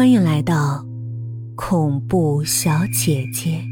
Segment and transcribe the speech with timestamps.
[0.00, 0.86] 欢迎来到
[1.54, 3.62] 恐怖小姐姐。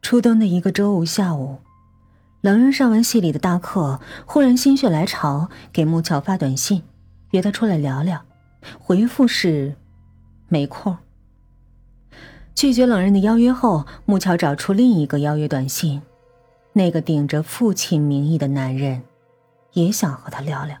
[0.00, 1.58] 初冬的一个周五下午，
[2.40, 6.84] 冷人上完戏里的大课，忽然心血来潮给木桥发短信，
[7.32, 8.24] 约他出来聊聊。
[8.78, 9.74] 回复是
[10.46, 10.96] 没空。
[12.54, 16.00] 拒绝冷人的邀约后，木桥找出另一个邀约短信，
[16.74, 19.02] 那个顶着父亲名义的男人
[19.72, 20.78] 也想和他聊聊。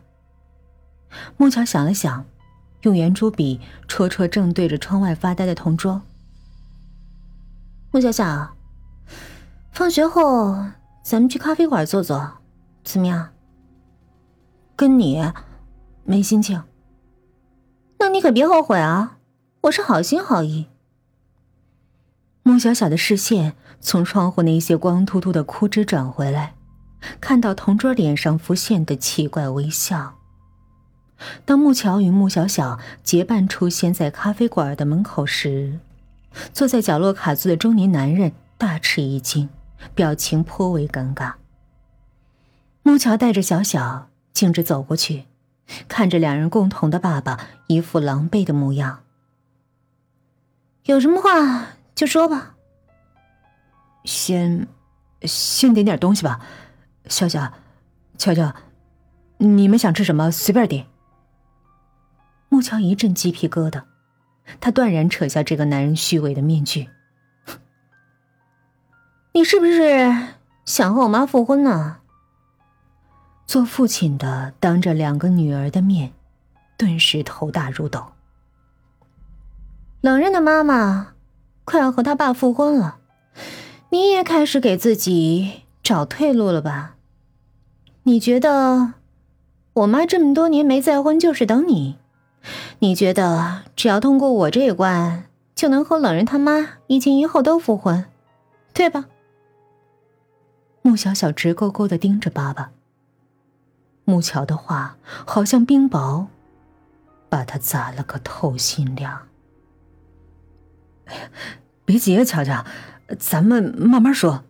[1.36, 2.24] 木桥想了想。
[2.82, 6.02] 用圆珠笔戳戳正对着窗外发呆的同桌。
[7.90, 8.54] 穆小小，
[9.70, 10.56] 放学后
[11.02, 12.38] 咱们去咖啡馆坐坐，
[12.84, 13.30] 怎么样？
[14.74, 15.22] 跟你
[16.04, 16.62] 没心情。
[17.98, 19.18] 那你可别后悔啊！
[19.62, 20.66] 我是好心好意。
[22.42, 26.56] 穆小小的视线从窗户那些光秃秃的枯枝转回来，
[27.20, 30.18] 看到同桌脸上浮现的奇怪微笑。
[31.44, 35.78] 当木桥与穆小小结伴出现在咖啡馆的门口时，
[36.52, 39.48] 坐在角落卡座的中年男人大吃一惊，
[39.94, 41.34] 表情颇为尴尬。
[42.82, 45.24] 木桥带着小小径直走过去，
[45.88, 49.00] 看着两人共同的爸爸一副狼狈的模样，
[50.84, 52.54] 有什么话就说吧。
[54.04, 54.66] 先，
[55.22, 56.40] 先点点东西吧，
[57.06, 57.52] 小小，
[58.18, 58.52] 乔乔，
[59.38, 60.86] 你们想吃什么随便点。
[62.62, 63.82] 木桥一阵鸡皮疙瘩，
[64.60, 66.88] 他断然扯下这个男人虚伪的面具。
[69.32, 70.28] 你是不是
[70.64, 71.96] 想和我妈复婚呢？
[73.46, 76.12] 做父亲的当着两个女儿的面，
[76.76, 78.12] 顿时头大如斗。
[80.00, 81.14] 冷刃的妈妈
[81.64, 82.98] 快要和他爸复婚了，
[83.90, 86.94] 你也开始给自己找退路了吧？
[88.04, 88.92] 你觉得
[89.72, 91.98] 我妈这么多年没再婚，就是等你？
[92.82, 98.06] 你觉得只要通过我这一关，就能和冷人他妈一前一后都复婚，
[98.74, 99.04] 对吧？
[100.82, 102.72] 穆小小直勾勾的盯着爸爸。
[104.04, 106.26] 穆乔的话好像冰雹，
[107.28, 109.28] 把他砸了个透心凉。
[111.86, 112.66] 别急啊，乔乔，
[113.16, 114.42] 咱们慢慢说。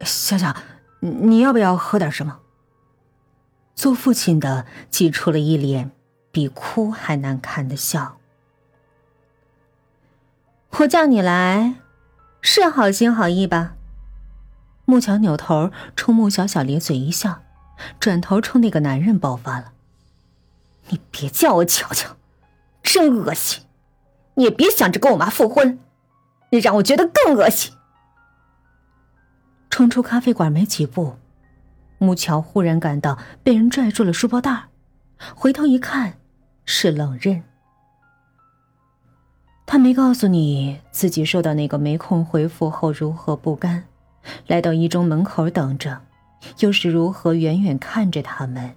[0.00, 0.56] 小小，
[1.00, 2.38] 你要不要喝点什么？
[3.74, 5.90] 做父亲的挤出了一脸。
[6.36, 8.18] 比哭还难看的笑。
[10.72, 11.76] 我叫你来，
[12.42, 13.76] 是好心好意吧？
[14.84, 17.42] 木桥扭头冲穆小小咧嘴一笑，
[17.98, 19.72] 转头冲那个男人爆发了
[20.92, 22.18] ：“你别叫我乔乔，
[22.82, 23.64] 真恶心！
[24.34, 25.78] 你也别想着跟我妈复婚，
[26.50, 27.72] 你让我觉得更恶心。”
[29.72, 31.16] 冲出咖啡馆没几步，
[31.96, 34.64] 木桥忽然感到被人拽住了书包带
[35.34, 36.18] 回头一看。
[36.66, 37.42] 是冷刃。
[39.64, 43.84] 他没告诉你自己收到那个没空回复后如何不甘，
[44.46, 46.02] 来到一中门口等着，
[46.58, 48.76] 又是如何远远看着他们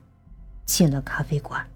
[0.66, 1.68] 进了咖啡馆，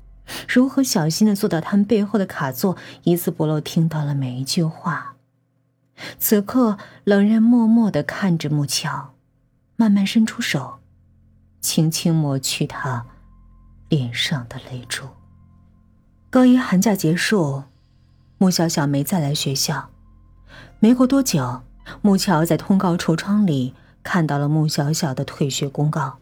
[0.48, 5.16] 如何小心的坐到他们背后的卡座，一字不漏听到了每一句话。
[6.18, 9.14] 此刻，冷刃默默的看着木桥，
[9.76, 10.80] 慢慢伸出手，
[11.62, 13.06] 轻轻抹去他
[13.90, 15.06] 脸上的泪珠。
[16.34, 17.66] 高一寒假结束，
[18.40, 19.92] 穆小小没再来学校。
[20.80, 21.62] 没过多久，
[22.02, 26.18] 穆乔在通告橱窗里看到了穆小小的退学公告。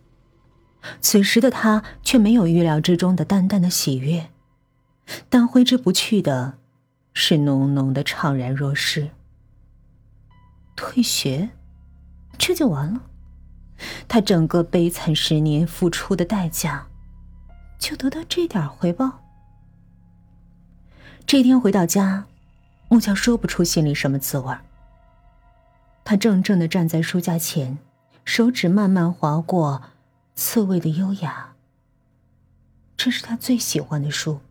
[1.00, 4.30] 此时的他却没有预料之中的淡淡的喜悦，
[5.30, 6.58] 但挥之不去的
[7.14, 9.12] 是浓浓的怅然若失。
[10.76, 11.52] 退学，
[12.38, 13.04] 这就完了？
[14.10, 16.88] 他整个悲惨十年付出的代价，
[17.80, 19.20] 就得到这点回报？
[21.32, 22.26] 这天回到家，
[22.90, 24.54] 木桥说不出心里什么滋味
[26.04, 27.78] 他怔怔的站在书架前，
[28.26, 29.82] 手指慢慢划过
[30.36, 31.54] 刺猬的优雅。
[32.98, 34.42] 这是他最喜欢的书，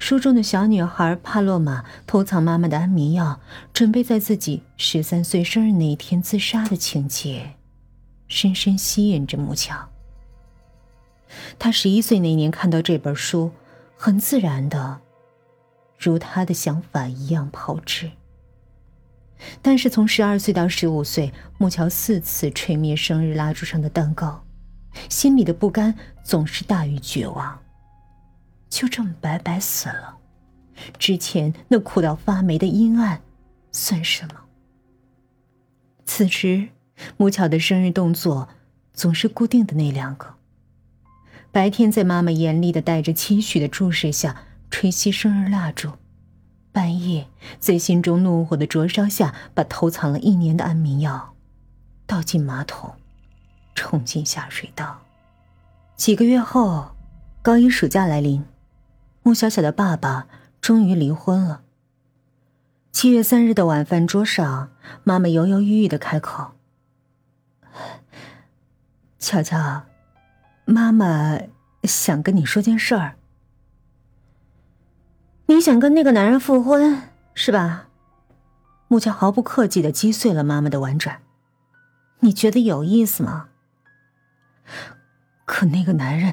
[0.00, 3.38] 书中的小女孩帕洛玛偷藏妈妈的安眠药，
[3.72, 7.54] 准备在自己十三岁生日那一天自杀的情节，
[8.26, 9.88] 深深吸引着木桥。
[11.60, 13.52] 他十一岁那年看到这本书，
[13.96, 15.02] 很自然的。
[16.00, 18.10] 如他的想法一样抛掷。
[19.62, 24.44] 但是从十二岁到十五岁，木桥四次吹灭生日蜡烛上的蛋糕，
[25.08, 25.94] 心里的不甘
[26.24, 27.58] 总是大于绝望。
[28.68, 30.16] 就这么白白死了，
[30.98, 33.20] 之前那苦到发霉的阴暗，
[33.72, 34.34] 算什么？
[36.04, 36.68] 此时，
[37.16, 38.48] 木桥的生日动作
[38.92, 40.34] 总是固定的那两个。
[41.50, 44.42] 白天在妈妈严厉的、带着期许的注视下。
[44.70, 45.92] 吹熄生日蜡烛，
[46.72, 47.26] 半夜
[47.58, 51.34] 在心中怒火的灼烧下，把偷藏了一年的安眠药
[52.06, 52.94] 倒进马桶，
[53.74, 55.00] 冲进下水道。
[55.96, 56.92] 几个月后，
[57.42, 58.44] 高一暑假来临，
[59.22, 60.26] 穆小小的爸爸
[60.60, 61.62] 终于离婚了。
[62.92, 64.70] 七月三日的晚饭桌上，
[65.04, 66.52] 妈妈犹犹豫豫的开口
[69.18, 69.84] ：“乔乔，
[70.64, 71.38] 妈妈
[71.84, 73.16] 想跟你说件事儿。
[75.50, 77.88] 你想跟那个男人复婚是吧？”
[78.86, 81.22] 穆乔毫不客气的击碎了妈妈的婉转
[82.20, 83.48] ：“你觉得有意思吗？
[85.44, 86.32] 可那个男人，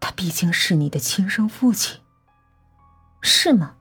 [0.00, 2.00] 他毕竟是你的亲生父亲，
[3.20, 3.76] 是吗？”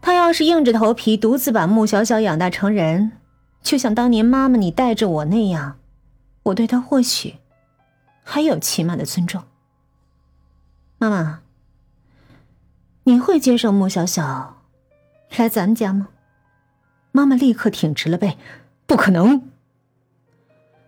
[0.00, 3.12] 他要是硬着头皮独自把穆小小养大成人，
[3.60, 5.78] 就像当年妈妈你带着我那样，
[6.44, 7.36] 我对他或许
[8.24, 9.44] 还有起码的尊重。
[10.96, 11.40] 妈妈，
[13.10, 14.62] 你会接受穆小小
[15.36, 16.10] 来咱们家吗？
[17.10, 18.38] 妈妈立刻挺直了背，
[18.86, 19.50] 不可能。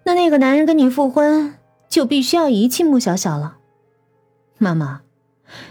[0.04, 1.58] 那那个男人跟你复婚，
[1.88, 3.56] 就必须要遗弃穆小小了。
[4.58, 5.00] 妈妈，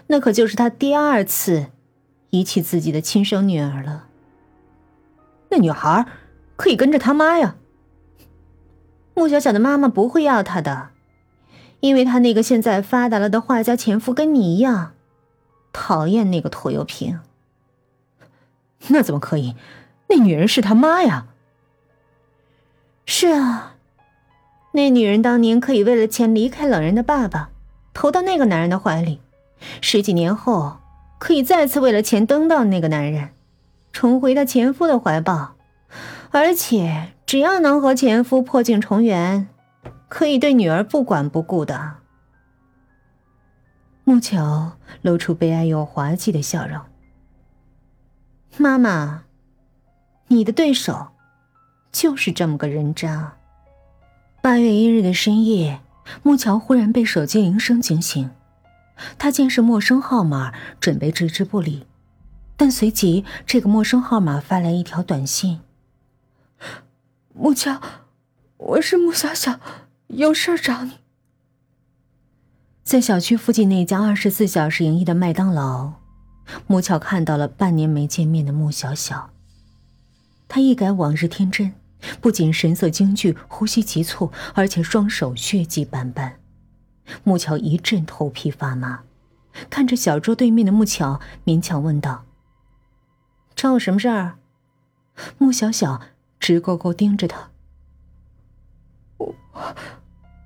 [0.07, 1.68] 那可就是他第二次。
[2.31, 4.07] 遗弃自己的亲生女儿了。
[5.50, 6.06] 那女孩
[6.57, 7.56] 可以跟着他妈呀。
[9.13, 10.89] 穆小小的妈妈不会要她的，
[11.80, 14.94] 因为她那个现在发达了的画家前夫跟你一样，
[15.73, 17.19] 讨厌那个拖油瓶。
[18.88, 19.56] 那怎么可以？
[20.07, 21.27] 那女人是他妈呀。
[23.06, 23.75] 是啊，
[24.71, 27.50] 那女人当年可以为了钱离开冷人的爸爸，
[27.94, 29.21] 投到那个男人的怀里，
[29.81, 30.77] 十几年后。
[31.19, 33.29] 可以再次为了钱登到那个男人，
[33.94, 35.53] 重回他前夫的怀抱，
[36.31, 39.47] 而且只要能和前夫破镜重圆，
[40.09, 41.97] 可以对女儿不管不顾的。
[44.12, 44.74] 木桥
[45.04, 46.81] 露出悲哀又滑稽的笑容。
[48.58, 49.24] 妈妈，
[50.28, 51.12] 你的对手
[51.94, 53.36] 就是这么个人渣。
[54.42, 55.80] 八月一日的深夜，
[56.24, 58.30] 木桥忽然被手机铃声惊醒。
[59.18, 61.88] 他见是陌生号码，准备置之不理，
[62.58, 65.62] 但随即这个陌生号码发来一条短信
[67.34, 67.81] ：“木桥，
[68.58, 69.62] 我是穆小小，
[70.08, 70.98] 有事找你。”
[72.91, 75.93] 在小区附近那家二十四小时营业的麦当劳，
[76.67, 79.29] 穆乔看到了半年没见面的穆小小。
[80.49, 81.73] 他一改往日天真，
[82.19, 86.38] 不仅神色惊惧、呼吸急促，而且双手血迹斑斑。
[87.23, 89.03] 木桥一阵头皮发麻，
[89.69, 92.25] 看着小桌对面的木桥，勉强问道
[93.55, 94.38] ：“找我什么事儿？”
[95.39, 96.01] 穆小小
[96.41, 97.51] 直勾勾盯着他
[99.15, 99.33] ：“我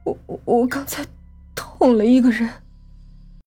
[0.03, 1.03] 我我刚才
[1.85, 2.49] 捅了一个人。”